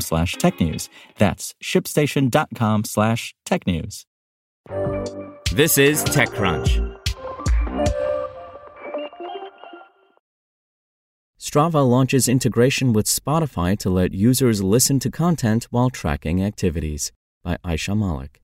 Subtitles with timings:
[0.00, 0.88] slash technews.
[1.18, 4.04] That's shipstation.com slash technews.
[5.52, 6.94] This is TechCrunch.
[11.38, 17.58] Strava launches integration with Spotify to let users listen to content while tracking activities by
[17.64, 18.40] Aisha Malik.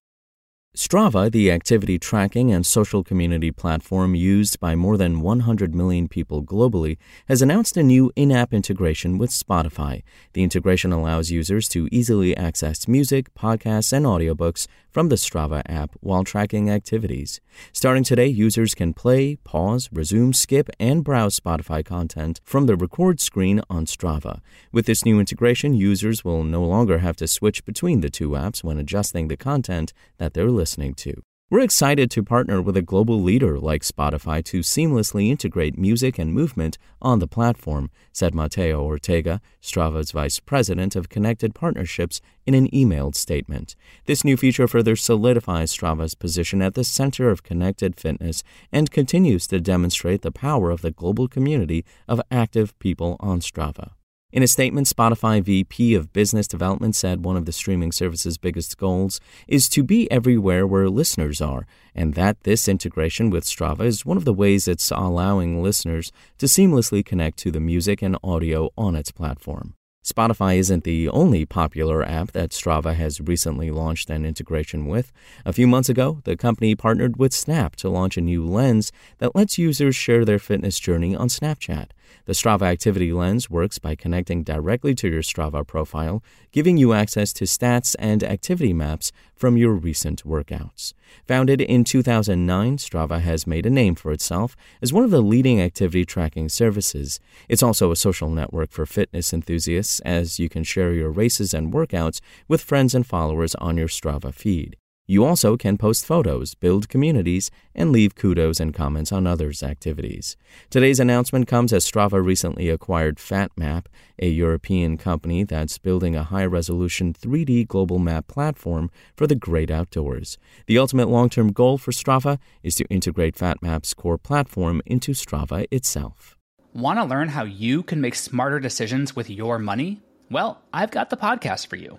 [0.77, 6.45] Strava, the activity tracking and social community platform used by more than 100 million people
[6.45, 6.96] globally,
[7.27, 10.04] has announced a new in app integration with Spotify.
[10.32, 15.96] The integration allows users to easily access music, podcasts, and audiobooks from the Strava app
[16.01, 17.40] while tracking activities.
[17.73, 23.21] Starting today, users can play, pause, resume, skip, and browse Spotify content from the record
[23.21, 24.40] screen on Strava.
[24.73, 28.62] With this new integration, users will no longer have to switch between the two apps
[28.62, 31.23] when adjusting the content that they're listening to.
[31.49, 36.35] We're excited to partner with a global leader like Spotify to seamlessly integrate music and
[36.35, 42.69] movement on the platform, said Mateo Ortega, Strava's vice president of connected partnerships, in an
[42.69, 43.75] emailed statement.
[44.05, 49.47] This new feature further solidifies Strava's position at the center of connected fitness and continues
[49.47, 53.95] to demonstrate the power of the global community of active people on Strava.
[54.33, 58.79] In a statement, Spotify VP of Business Development said one of the streaming service's biggest
[58.79, 64.06] goals is to be everywhere where listeners are, and that this integration with Strava is
[64.06, 68.71] one of the ways it's allowing listeners to seamlessly connect to the music and audio
[68.79, 69.75] on its platform.
[70.05, 75.13] Spotify isn't the only popular app that Strava has recently launched an integration with.
[75.45, 79.35] A few months ago, the company partnered with Snap to launch a new lens that
[79.35, 81.91] lets users share their fitness journey on Snapchat.
[82.26, 86.22] The Strava Activity Lens works by connecting directly to your Strava profile,
[86.53, 90.93] giving you access to stats and activity maps from your recent workouts.
[91.26, 95.60] Founded in 2009, Strava has made a name for itself as one of the leading
[95.60, 97.21] activity tracking services.
[97.48, 101.72] It's also a social network for fitness enthusiasts, as you can share your races and
[101.72, 104.77] workouts with friends and followers on your Strava feed.
[105.10, 110.37] You also can post photos, build communities, and leave kudos and comments on others' activities.
[110.71, 113.87] Today's announcement comes as Strava recently acquired FatMap,
[114.21, 119.69] a European company that's building a high resolution 3D global map platform for the great
[119.69, 120.38] outdoors.
[120.69, 125.66] The ultimate long term goal for Strava is to integrate FatMap's core platform into Strava
[125.72, 126.37] itself.
[126.72, 130.03] Want to learn how you can make smarter decisions with your money?
[130.31, 131.98] Well, I've got the podcast for you.